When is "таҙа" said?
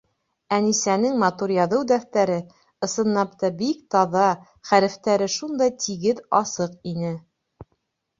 3.97-4.23